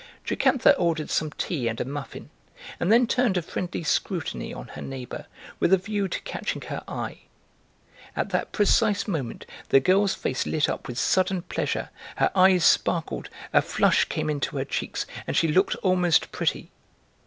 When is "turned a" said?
3.05-3.41